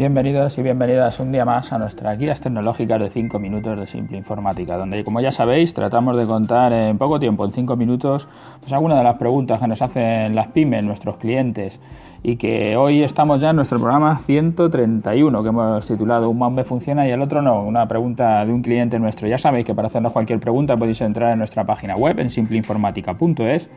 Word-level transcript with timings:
Bienvenidos 0.00 0.56
y 0.56 0.62
bienvenidas 0.62 1.20
un 1.20 1.30
día 1.30 1.44
más 1.44 1.74
a 1.74 1.78
nuestras 1.78 2.16
guías 2.16 2.40
tecnológicas 2.40 2.98
de 2.98 3.10
5 3.10 3.38
minutos 3.38 3.78
de 3.78 3.86
Simple 3.86 4.16
Informática, 4.16 4.78
donde 4.78 5.04
como 5.04 5.20
ya 5.20 5.30
sabéis 5.30 5.74
tratamos 5.74 6.16
de 6.16 6.24
contar 6.24 6.72
en 6.72 6.96
poco 6.96 7.20
tiempo, 7.20 7.44
en 7.44 7.52
5 7.52 7.76
minutos, 7.76 8.26
pues 8.60 8.72
algunas 8.72 8.96
de 8.96 9.04
las 9.04 9.18
preguntas 9.18 9.60
que 9.60 9.68
nos 9.68 9.82
hacen 9.82 10.34
las 10.34 10.46
pymes, 10.46 10.84
nuestros 10.84 11.18
clientes, 11.18 11.78
y 12.22 12.36
que 12.36 12.78
hoy 12.78 13.02
estamos 13.02 13.42
ya 13.42 13.50
en 13.50 13.56
nuestro 13.56 13.78
programa 13.78 14.16
131 14.20 15.42
que 15.42 15.48
hemos 15.50 15.86
titulado 15.86 16.30
Un 16.30 16.54
me 16.54 16.64
funciona 16.64 17.06
y 17.06 17.10
el 17.10 17.20
otro 17.20 17.42
no, 17.42 17.62
una 17.62 17.86
pregunta 17.86 18.42
de 18.46 18.54
un 18.54 18.62
cliente 18.62 18.98
nuestro. 18.98 19.28
Ya 19.28 19.36
sabéis 19.36 19.66
que 19.66 19.74
para 19.74 19.88
hacernos 19.88 20.12
cualquier 20.12 20.40
pregunta 20.40 20.78
podéis 20.78 21.02
entrar 21.02 21.32
en 21.32 21.40
nuestra 21.40 21.66
página 21.66 21.94
web 21.94 22.18
en 22.20 22.30
simpleinformática.es 22.30 23.68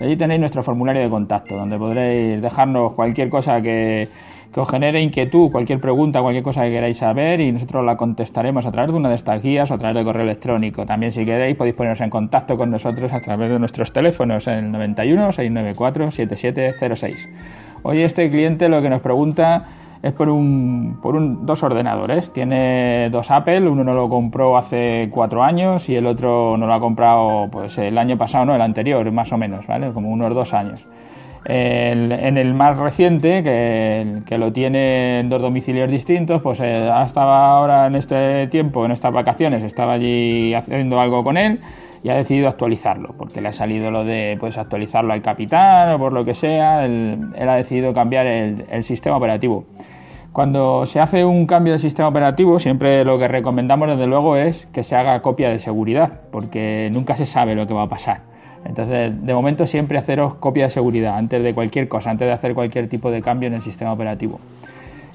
allí 0.00 0.16
tenéis 0.16 0.40
nuestro 0.40 0.62
formulario 0.62 1.02
de 1.02 1.10
contacto 1.10 1.56
donde 1.56 1.78
podréis 1.78 2.40
dejarnos 2.40 2.92
cualquier 2.94 3.30
cosa 3.30 3.60
que 3.60 4.08
que 4.52 4.60
os 4.60 4.68
genere 4.68 5.02
inquietud, 5.02 5.50
cualquier 5.50 5.80
pregunta, 5.80 6.22
cualquier 6.22 6.42
cosa 6.42 6.62
que 6.62 6.70
queráis 6.70 6.98
saber 6.98 7.40
y 7.40 7.52
nosotros 7.52 7.84
la 7.84 7.96
contestaremos 7.96 8.64
a 8.64 8.72
través 8.72 8.90
de 8.90 8.96
una 8.96 9.10
de 9.10 9.16
estas 9.16 9.42
guías 9.42 9.70
o 9.70 9.74
a 9.74 9.78
través 9.78 9.96
de 9.96 10.04
correo 10.04 10.22
electrónico. 10.22 10.86
También 10.86 11.12
si 11.12 11.24
queréis 11.24 11.56
podéis 11.56 11.76
poneros 11.76 12.00
en 12.00 12.08
contacto 12.08 12.56
con 12.56 12.70
nosotros 12.70 13.12
a 13.12 13.20
través 13.20 13.50
de 13.50 13.58
nuestros 13.58 13.92
teléfonos 13.92 14.46
en 14.46 14.54
el 14.54 14.72
91 14.72 15.32
694 15.32 16.10
7706. 16.12 17.28
Hoy 17.82 18.02
este 18.02 18.30
cliente 18.30 18.68
lo 18.68 18.80
que 18.80 18.88
nos 18.88 19.00
pregunta 19.00 19.66
es 20.02 20.12
por 20.12 20.28
un, 20.28 20.98
por 21.02 21.14
un, 21.14 21.44
dos 21.44 21.62
ordenadores. 21.62 22.32
Tiene 22.32 23.10
dos 23.10 23.30
Apple, 23.30 23.68
uno 23.68 23.84
no 23.84 23.92
lo 23.92 24.08
compró 24.08 24.56
hace 24.56 25.08
cuatro 25.12 25.42
años 25.42 25.88
y 25.88 25.96
el 25.96 26.06
otro 26.06 26.56
no 26.56 26.66
lo 26.66 26.72
ha 26.72 26.80
comprado 26.80 27.48
pues 27.50 27.76
el 27.78 27.98
año 27.98 28.16
pasado, 28.16 28.46
no, 28.46 28.54
el 28.54 28.62
anterior, 28.62 29.10
más 29.12 29.30
o 29.32 29.36
menos, 29.36 29.66
¿vale? 29.66 29.92
Como 29.92 30.08
unos 30.08 30.34
dos 30.34 30.54
años 30.54 30.88
en 31.44 32.36
el 32.36 32.54
más 32.54 32.76
reciente, 32.76 33.42
que, 33.42 34.38
lo 34.38 34.52
tiene 34.52 35.20
en 35.20 35.28
dos 35.28 35.40
domicilios 35.40 35.90
distintos, 35.90 36.42
pues 36.42 36.60
eh, 36.60 36.90
estaba 37.04 37.50
ahora 37.56 37.86
en 37.86 37.94
este 37.94 38.46
tiempo, 38.48 38.84
en 38.84 38.92
estas 38.92 39.12
vacaciones, 39.12 39.62
estaba 39.62 39.94
allí 39.94 40.54
haciendo 40.54 41.00
algo 41.00 41.24
con 41.24 41.36
él 41.36 41.60
y 42.02 42.10
ha 42.10 42.14
decidido 42.14 42.48
actualizarlo, 42.48 43.14
porque 43.16 43.40
le 43.40 43.48
ha 43.48 43.52
salido 43.52 43.90
lo 43.90 44.04
de 44.04 44.36
pues 44.38 44.58
actualizarlo 44.58 45.12
al 45.12 45.22
capitán 45.22 45.92
o 45.92 45.98
por 45.98 46.12
lo 46.12 46.24
que 46.24 46.34
sea, 46.34 46.84
él, 46.84 47.32
ha 47.40 47.54
decidido 47.54 47.92
cambiar 47.94 48.26
el, 48.26 48.84
sistema 48.84 49.16
operativo. 49.16 49.64
Cuando 50.32 50.86
se 50.86 51.00
hace 51.00 51.24
un 51.24 51.46
cambio 51.46 51.72
de 51.72 51.78
sistema 51.78 52.08
operativo, 52.08 52.60
siempre 52.60 53.04
lo 53.04 53.18
que 53.18 53.26
recomendamos 53.26 53.88
desde 53.88 54.06
luego 54.06 54.36
es 54.36 54.66
que 54.72 54.84
se 54.84 54.94
haga 54.94 55.20
copia 55.20 55.48
de 55.48 55.58
seguridad, 55.58 56.20
porque 56.30 56.90
nunca 56.92 57.16
se 57.16 57.26
sabe 57.26 57.54
lo 57.54 57.66
que 57.66 57.74
va 57.74 57.82
a 57.82 57.88
pasar. 57.88 58.20
Entonces, 58.68 59.24
de 59.24 59.34
momento 59.34 59.66
siempre 59.66 59.96
haceros 59.96 60.34
copia 60.34 60.64
de 60.64 60.70
seguridad 60.70 61.16
antes 61.16 61.42
de 61.42 61.54
cualquier 61.54 61.88
cosa, 61.88 62.10
antes 62.10 62.28
de 62.28 62.32
hacer 62.32 62.54
cualquier 62.54 62.88
tipo 62.88 63.10
de 63.10 63.22
cambio 63.22 63.46
en 63.46 63.54
el 63.54 63.62
sistema 63.62 63.92
operativo. 63.92 64.38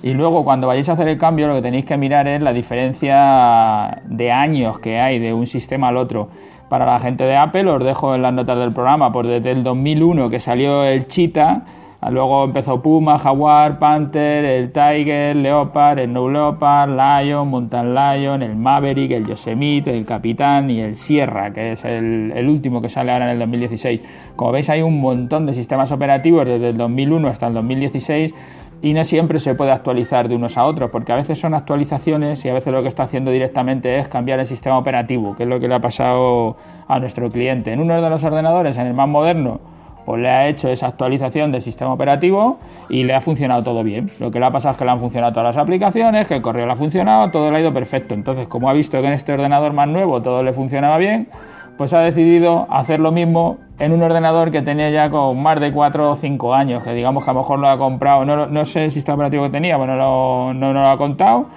Y 0.01 0.13
luego 0.13 0.43
cuando 0.43 0.67
vayáis 0.67 0.89
a 0.89 0.93
hacer 0.93 1.07
el 1.07 1.17
cambio 1.17 1.47
lo 1.47 1.55
que 1.55 1.61
tenéis 1.61 1.85
que 1.85 1.95
mirar 1.95 2.27
es 2.27 2.41
la 2.41 2.51
diferencia 2.51 4.01
de 4.05 4.31
años 4.31 4.79
que 4.79 4.99
hay 4.99 5.19
de 5.19 5.33
un 5.33 5.45
sistema 5.47 5.89
al 5.89 5.97
otro. 5.97 6.29
Para 6.67 6.85
la 6.85 6.99
gente 6.99 7.23
de 7.23 7.37
Apple 7.37 7.69
os 7.69 7.83
dejo 7.83 8.15
en 8.15 8.23
las 8.23 8.33
notas 8.33 8.57
del 8.57 8.73
programa, 8.73 9.13
pues 9.13 9.27
desde 9.27 9.51
el 9.51 9.63
2001 9.63 10.29
que 10.29 10.39
salió 10.39 10.83
el 10.83 11.07
Cheetah, 11.07 11.63
Luego 12.11 12.43
empezó 12.43 12.81
Puma, 12.81 13.17
Jaguar, 13.17 13.79
Panther, 13.79 14.43
el 14.43 14.71
Tiger, 14.71 15.35
Leopard, 15.35 15.99
el 15.99 16.11
No 16.11 16.29
Leopard, 16.29 16.89
Lion, 16.89 17.49
Mountain 17.49 17.93
Lion, 17.93 18.41
el 18.43 18.55
Maverick, 18.55 19.11
el 19.11 19.25
Yosemite, 19.25 19.95
el 19.95 20.05
Capitán 20.05 20.69
y 20.69 20.81
el 20.81 20.95
Sierra, 20.95 21.53
que 21.53 21.73
es 21.73 21.85
el, 21.85 22.45
último 22.47 22.81
que 22.81 22.89
sale 22.89 23.11
ahora 23.11 23.25
en 23.25 23.31
el 23.31 23.39
2016. 23.39 24.03
Como 24.35 24.51
veis 24.51 24.69
hay 24.69 24.81
un 24.81 24.99
montón 24.99 25.45
de 25.45 25.53
sistemas 25.53 25.91
operativos 25.91 26.45
desde 26.45 26.69
el 26.69 26.77
2001 26.77 27.27
hasta 27.27 27.47
el 27.47 27.53
2016 27.53 28.33
y 28.81 28.93
no 28.93 29.05
siempre 29.05 29.39
se 29.39 29.55
puede 29.55 29.71
actualizar 29.71 30.27
de 30.27 30.35
unos 30.35 30.57
a 30.57 30.65
otros, 30.65 30.91
porque 30.91 31.13
a 31.13 31.15
veces 31.15 31.39
son 31.39 31.53
actualizaciones 31.53 32.43
y 32.43 32.49
a 32.49 32.53
veces 32.53 32.73
lo 32.73 32.81
que 32.81 32.89
está 32.89 33.03
haciendo 33.03 33.31
directamente 33.31 33.97
es 33.97 34.09
cambiar 34.09 34.41
el 34.41 34.47
sistema 34.47 34.77
operativo, 34.77 35.37
que 35.37 35.43
es 35.43 35.49
lo 35.49 35.57
que 35.61 35.69
le 35.69 35.75
ha 35.75 35.79
pasado 35.79 36.57
a 36.85 36.99
nuestro 36.99 37.29
cliente. 37.29 37.71
En 37.71 37.79
uno 37.79 38.01
de 38.01 38.09
los 38.09 38.23
ordenadores, 38.25 38.77
en 38.77 38.87
el 38.87 38.93
más 38.93 39.07
moderno, 39.07 39.72
pues 40.05 40.21
le 40.21 40.29
ha 40.29 40.47
hecho 40.47 40.69
esa 40.69 40.87
actualización 40.87 41.51
del 41.51 41.61
sistema 41.61 41.93
operativo 41.93 42.59
y 42.89 43.03
le 43.03 43.13
ha 43.13 43.21
funcionado 43.21 43.63
todo 43.63 43.83
bien. 43.83 44.11
Lo 44.19 44.31
que 44.31 44.39
le 44.39 44.45
ha 44.45 44.51
pasado 44.51 44.73
es 44.73 44.77
que 44.77 44.85
le 44.85 44.91
han 44.91 44.99
funcionado 44.99 45.33
todas 45.33 45.55
las 45.55 45.61
aplicaciones, 45.61 46.27
que 46.27 46.35
el 46.35 46.41
correo 46.41 46.65
le 46.65 46.73
ha 46.73 46.75
funcionado, 46.75 47.31
todo 47.31 47.51
le 47.51 47.57
ha 47.57 47.61
ido 47.61 47.73
perfecto. 47.73 48.13
Entonces, 48.13 48.47
como 48.47 48.69
ha 48.69 48.73
visto 48.73 48.99
que 49.01 49.07
en 49.07 49.13
este 49.13 49.33
ordenador 49.33 49.73
más 49.73 49.87
nuevo 49.87 50.21
todo 50.21 50.43
le 50.43 50.53
funcionaba 50.53 50.97
bien, 50.97 51.29
pues 51.77 51.93
ha 51.93 51.99
decidido 51.99 52.67
hacer 52.69 52.99
lo 52.99 53.11
mismo 53.11 53.57
en 53.79 53.91
un 53.91 54.01
ordenador 54.03 54.51
que 54.51 54.61
tenía 54.61 54.89
ya 54.89 55.09
con 55.09 55.41
más 55.41 55.59
de 55.59 55.71
4 55.71 56.11
o 56.11 56.15
5 56.15 56.53
años, 56.53 56.83
que 56.83 56.93
digamos 56.93 57.23
que 57.23 57.31
a 57.31 57.33
lo 57.33 57.39
mejor 57.39 57.59
lo 57.59 57.67
ha 57.67 57.77
comprado, 57.77 58.25
no, 58.25 58.65
sé 58.65 58.85
el 58.85 58.91
sistema 58.91 59.15
operativo 59.15 59.43
que 59.43 59.49
tenía, 59.49 59.77
bueno, 59.77 59.95
no, 59.95 60.53
no, 60.53 60.73
lo 60.73 60.87
ha 60.87 60.97
contado, 60.97 61.47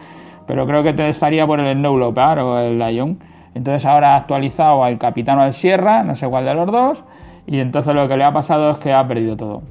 pero 0.46 0.66
creo 0.66 0.82
que 0.82 1.08
estaría 1.08 1.46
por 1.46 1.60
el 1.60 1.80
No 1.80 1.98
Leopard 1.98 2.38
o 2.40 2.58
el 2.58 2.78
Lion. 2.78 3.18
Entonces 3.54 3.84
ahora 3.86 4.14
ha 4.14 4.16
actualizado 4.16 4.84
al 4.84 4.98
Capitán 4.98 5.38
o 5.38 5.42
al 5.42 5.52
Sierra, 5.52 6.02
no 6.02 6.14
sé 6.14 6.26
cuál 6.28 6.44
de 6.44 6.54
los 6.54 6.70
dos, 6.70 7.02
y 7.46 7.60
entonces 7.60 7.94
lo 7.94 8.08
que 8.08 8.16
le 8.16 8.24
ha 8.24 8.32
pasado 8.32 8.70
es 8.72 8.78
que 8.78 8.92
ha 8.92 9.06
perdido 9.06 9.36
todo. 9.36 9.62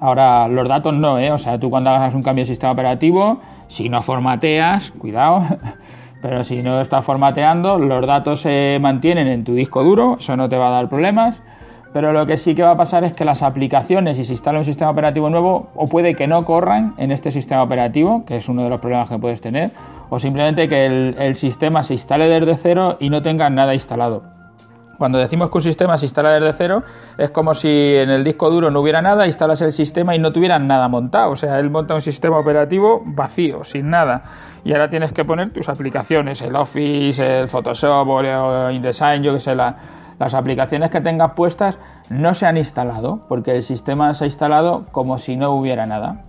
Ahora, 0.00 0.48
los 0.48 0.68
datos 0.68 0.94
no, 0.94 1.18
¿eh? 1.18 1.30
O 1.30 1.38
sea, 1.38 1.60
tú 1.60 1.70
cuando 1.70 1.90
hagas 1.90 2.14
un 2.14 2.22
cambio 2.22 2.42
de 2.42 2.48
sistema 2.48 2.72
operativo, 2.72 3.38
si 3.68 3.88
no 3.88 4.02
formateas, 4.02 4.90
cuidado, 4.92 5.42
pero 6.22 6.42
si 6.42 6.62
no 6.62 6.80
estás 6.80 7.04
formateando, 7.04 7.78
los 7.78 8.06
datos 8.06 8.40
se 8.40 8.78
mantienen 8.80 9.28
en 9.28 9.44
tu 9.44 9.54
disco 9.54 9.84
duro, 9.84 10.16
eso 10.18 10.36
no 10.36 10.48
te 10.48 10.56
va 10.56 10.68
a 10.68 10.70
dar 10.72 10.88
problemas. 10.88 11.40
Pero 11.92 12.12
lo 12.12 12.26
que 12.26 12.38
sí 12.38 12.54
que 12.54 12.62
va 12.62 12.70
a 12.70 12.76
pasar 12.76 13.04
es 13.04 13.12
que 13.12 13.24
las 13.24 13.42
aplicaciones, 13.42 14.16
si 14.16 14.24
se 14.24 14.32
instala 14.32 14.58
un 14.58 14.64
sistema 14.64 14.90
operativo 14.90 15.28
nuevo, 15.28 15.68
o 15.74 15.86
puede 15.86 16.14
que 16.14 16.26
no 16.26 16.44
corran 16.46 16.94
en 16.96 17.12
este 17.12 17.30
sistema 17.30 17.62
operativo, 17.62 18.24
que 18.24 18.38
es 18.38 18.48
uno 18.48 18.64
de 18.64 18.70
los 18.70 18.80
problemas 18.80 19.10
que 19.10 19.18
puedes 19.18 19.42
tener, 19.42 19.70
o 20.08 20.18
simplemente 20.18 20.68
que 20.68 20.86
el, 20.86 21.16
el 21.18 21.36
sistema 21.36 21.84
se 21.84 21.94
instale 21.94 22.28
desde 22.28 22.56
cero 22.56 22.96
y 22.98 23.10
no 23.10 23.20
tenga 23.20 23.50
nada 23.50 23.74
instalado. 23.74 24.41
Cuando 25.02 25.18
decimos 25.18 25.50
que 25.50 25.58
un 25.58 25.62
sistema 25.62 25.98
se 25.98 26.06
instala 26.06 26.30
desde 26.30 26.52
cero, 26.52 26.84
es 27.18 27.32
como 27.32 27.54
si 27.54 27.96
en 27.96 28.08
el 28.08 28.22
disco 28.22 28.48
duro 28.50 28.70
no 28.70 28.78
hubiera 28.78 29.02
nada, 29.02 29.26
instalas 29.26 29.60
el 29.60 29.72
sistema 29.72 30.14
y 30.14 30.20
no 30.20 30.32
tuvieran 30.32 30.68
nada 30.68 30.86
montado. 30.86 31.32
O 31.32 31.34
sea, 31.34 31.58
él 31.58 31.70
monta 31.70 31.96
un 31.96 32.02
sistema 32.02 32.38
operativo 32.38 33.02
vacío, 33.04 33.64
sin 33.64 33.90
nada. 33.90 34.22
Y 34.62 34.70
ahora 34.70 34.90
tienes 34.90 35.12
que 35.12 35.24
poner 35.24 35.52
tus 35.52 35.68
aplicaciones, 35.68 36.40
el 36.40 36.54
Office, 36.54 37.40
el 37.40 37.48
Photoshop 37.48 38.08
o 38.08 38.70
InDesign, 38.70 39.24
yo 39.24 39.34
que 39.34 39.40
sé, 39.40 39.56
las 39.56 40.34
aplicaciones 40.34 40.88
que 40.90 41.00
tengas 41.00 41.32
puestas 41.32 41.80
no 42.08 42.36
se 42.36 42.46
han 42.46 42.56
instalado, 42.56 43.26
porque 43.28 43.56
el 43.56 43.64
sistema 43.64 44.14
se 44.14 44.22
ha 44.22 44.26
instalado 44.28 44.84
como 44.92 45.18
si 45.18 45.34
no 45.34 45.50
hubiera 45.50 45.84
nada. 45.84 46.22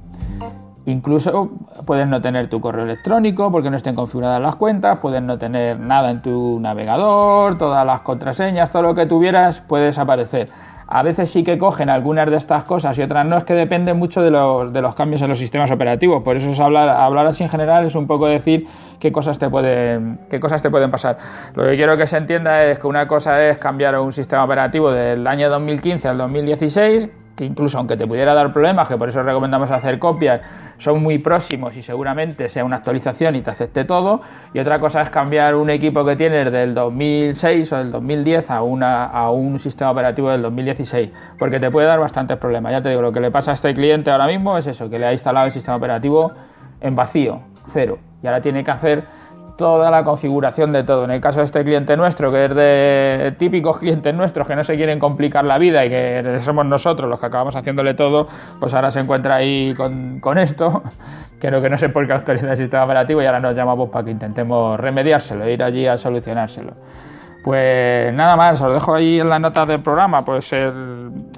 Incluso 0.86 1.50
puedes 1.86 2.08
no 2.08 2.22
tener 2.22 2.50
tu 2.50 2.60
correo 2.60 2.84
electrónico 2.84 3.52
porque 3.52 3.70
no 3.70 3.78
estén 3.78 3.96
configuradas 3.96 4.42
las 4.42 4.58
cuentas, 4.58 5.00
puedes 5.00 5.22
no 5.22 5.38
tener 5.38 5.80
nada 5.80 6.12
en 6.12 6.22
tu 6.22 6.60
navegador, 6.60 7.58
todas 7.58 7.86
las 7.86 8.02
contraseñas, 8.02 8.70
todo 8.72 8.82
lo 8.82 8.96
que 8.96 9.06
tuvieras 9.06 9.62
puede 9.62 9.86
desaparecer. 9.86 10.50
A 10.86 11.02
veces 11.02 11.32
sí 11.32 11.46
que 11.46 11.58
cogen 11.58 11.90
algunas 11.90 12.30
de 12.30 12.36
estas 12.36 12.66
cosas 12.66 12.98
y 13.00 13.02
otras 13.02 13.26
no, 13.26 13.38
es 13.38 13.46
que 13.46 13.54
depende 13.54 13.94
mucho 13.94 14.22
de 14.22 14.30
los, 14.30 14.74
de 14.74 14.82
los 14.82 14.94
cambios 14.94 15.22
en 15.22 15.30
los 15.30 15.40
sistemas 15.40 15.72
operativos. 15.72 16.22
Por 16.22 16.36
eso 16.36 16.50
es 16.50 16.60
hablar, 16.60 16.90
hablar 16.90 17.28
así 17.28 17.44
en 17.44 17.50
general 17.50 17.86
es 17.86 17.96
un 17.96 18.06
poco 18.06 18.28
decir 18.28 18.68
qué 19.00 19.12
cosas, 19.12 19.40
te 19.40 19.50
pueden, 19.50 20.20
qué 20.30 20.42
cosas 20.42 20.62
te 20.62 20.70
pueden 20.70 20.92
pasar. 20.92 21.18
Lo 21.56 21.64
que 21.64 21.78
quiero 21.78 21.96
que 21.96 22.08
se 22.08 22.18
entienda 22.18 22.66
es 22.66 22.80
que 22.80 22.88
una 22.88 23.08
cosa 23.08 23.42
es 23.50 23.58
cambiar 23.58 23.98
un 23.98 24.12
sistema 24.12 24.44
operativo 24.44 24.92
del 24.92 25.26
año 25.26 25.50
2015 25.50 26.10
al 26.10 26.18
2016, 26.18 27.10
que 27.36 27.46
incluso 27.46 27.78
aunque 27.78 27.98
te 27.98 28.06
pudiera 28.06 28.34
dar 28.34 28.54
problemas, 28.54 28.88
que 28.88 28.98
por 28.98 29.10
eso 29.10 29.24
recomendamos 29.24 29.72
hacer 29.72 29.98
copias, 30.00 30.42
son 30.78 31.02
muy 31.02 31.18
próximos 31.18 31.76
y 31.76 31.82
seguramente 31.82 32.50
sea 32.50 32.66
una 32.66 32.78
actualización 32.78 33.36
y 33.36 33.42
te 33.42 33.50
acepte 33.50 33.86
todo. 33.86 34.22
Y 34.54 34.60
otra 34.60 34.80
cosa 34.80 35.02
es 35.02 35.10
cambiar 35.10 35.56
un 35.56 35.70
equipo 35.70 36.06
que 36.06 36.16
tienes 36.16 36.52
del 36.52 36.74
2006 36.74 37.72
o 37.72 37.78
del 37.78 37.92
2010 37.92 38.50
a, 38.50 38.62
una, 38.62 39.06
a 39.06 39.32
un 39.32 39.60
sistema 39.60 39.92
operativo 39.92 40.30
del 40.30 40.42
2016, 40.42 41.12
porque 41.40 41.60
te 41.60 41.72
puede 41.72 41.88
dar 41.88 42.00
bastantes 42.00 42.38
problemas. 42.38 42.72
Ya 42.72 42.82
te 42.82 42.90
digo, 42.90 43.02
lo 43.02 43.12
que 43.12 43.20
le 43.20 43.32
pasa 43.32 43.52
a 43.52 43.54
este 43.54 43.74
cliente 43.74 44.12
ahora 44.12 44.28
mismo 44.28 44.58
es 44.58 44.68
eso, 44.68 44.90
que 44.90 45.00
le 45.00 45.06
ha 45.06 45.14
instalado 45.14 45.48
el 45.48 45.52
sistema 45.52 45.78
operativo 45.78 46.34
en 46.82 46.96
vacío, 46.96 47.42
cero. 47.72 48.00
Y 48.22 48.28
ahora 48.28 48.42
tiene 48.42 48.64
que 48.64 48.72
hacer 48.72 49.04
toda 49.64 49.90
la 49.90 50.04
configuración 50.04 50.74
de 50.74 50.84
todo. 50.84 51.06
En 51.06 51.12
el 51.12 51.22
caso 51.22 51.40
de 51.40 51.46
este 51.46 51.64
cliente 51.64 51.96
nuestro, 51.96 52.34
que 52.34 52.44
es 52.44 52.54
de 52.54 53.34
típicos 53.40 53.78
clientes 53.78 54.14
nuestros 54.14 54.46
que 54.46 54.58
no 54.58 54.66
se 54.66 54.76
quieren 54.76 55.00
complicar 55.00 55.46
la 55.46 55.58
vida 55.58 55.86
y 55.86 55.90
que 55.90 56.40
somos 56.42 56.66
nosotros 56.66 57.10
los 57.10 57.18
que 57.18 57.28
acabamos 57.28 57.56
haciéndole 57.56 57.94
todo, 57.94 58.28
pues 58.60 58.74
ahora 58.74 58.92
se 58.92 59.00
encuentra 59.00 59.36
ahí 59.36 59.74
con, 59.78 60.20
con 60.20 60.38
esto. 60.38 60.84
Creo 61.40 61.62
que 61.62 61.70
no 61.70 61.78
sé 61.78 61.88
por 61.88 62.06
qué 62.06 62.12
actualiza 62.12 62.52
el 62.52 62.58
sistema 62.58 62.84
operativo 62.84 63.22
y 63.22 63.26
ahora 63.26 63.40
nos 63.40 63.56
llamamos 63.56 63.88
para 63.88 64.04
que 64.04 64.12
intentemos 64.12 64.78
remediárselo, 64.78 65.50
ir 65.50 65.64
allí 65.64 65.88
a 65.88 65.98
solucionárselo. 65.98 66.74
Pues 67.44 68.14
nada 68.14 68.38
más, 68.38 68.62
os 68.62 68.74
dejo 68.74 68.96
ahí 68.96 69.20
en 69.20 69.30
las 69.30 69.42
notas 69.42 69.68
del 69.68 69.82
programa 69.82 70.24
pues 70.24 70.50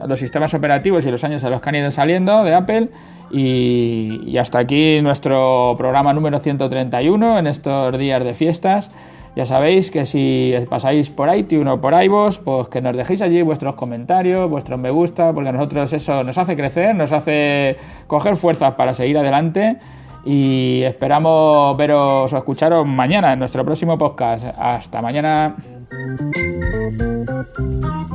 los 0.07 0.19
sistemas 0.19 0.53
operativos 0.53 1.03
y 1.03 1.09
los 1.09 1.23
años 1.23 1.43
en 1.43 1.49
los 1.49 1.61
que 1.61 1.69
han 1.69 1.75
ido 1.75 1.89
saliendo 1.89 2.43
de 2.43 2.53
Apple 2.53 2.89
y, 3.31 4.37
hasta 4.37 4.59
aquí 4.59 5.01
nuestro 5.01 5.75
programa 5.77 6.13
número 6.13 6.39
131 6.39 7.39
en 7.39 7.47
estos 7.47 7.97
días 7.97 8.23
de 8.23 8.35
fiestas. 8.35 8.89
Ya 9.35 9.45
sabéis 9.45 9.91
que 9.91 10.05
si 10.05 10.53
pasáis 10.69 11.09
por 11.09 11.35
iTunes 11.35 11.73
o 11.73 11.81
por 11.81 11.93
iVoox, 12.01 12.37
pues 12.37 12.67
que 12.69 12.81
nos 12.81 12.95
dejéis 12.95 13.21
allí 13.21 13.41
vuestros 13.41 13.75
comentarios, 13.75 14.49
vuestros 14.49 14.79
me 14.79 14.91
gusta, 14.91 15.33
porque 15.33 15.49
a 15.49 15.51
nosotros 15.51 15.91
eso 15.91 16.23
nos 16.23 16.37
hace 16.37 16.55
crecer, 16.55 16.95
nos 16.95 17.11
hace 17.11 17.75
coger 18.07 18.37
fuerzas 18.37 18.75
para 18.75 18.93
seguir 18.93 19.17
adelante. 19.17 19.77
y 20.27 20.81
esperamos 20.83 21.77
veros 21.77 22.33
o 22.33 22.37
escucharos 22.37 22.87
mañana 22.87 23.33
en 23.33 23.39
nuestro 23.39 23.63
próximo 23.65 23.97
podcast. 23.97 24.43
Hasta 24.57 25.01
mañana. 25.01 25.55
Thank 26.17 28.09
you. 28.11 28.14